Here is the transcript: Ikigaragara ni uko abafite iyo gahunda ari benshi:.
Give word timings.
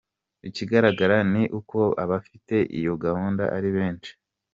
Ikigaragara 0.49 1.17
ni 1.31 1.43
uko 1.59 1.79
abafite 2.03 2.55
iyo 2.79 2.93
gahunda 3.03 3.43
ari 3.57 3.69
benshi:. 3.77 4.11